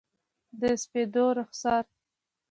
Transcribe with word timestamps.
د 0.59 0.61
سپېدو 0.81 1.25
رخسار، 1.37 1.83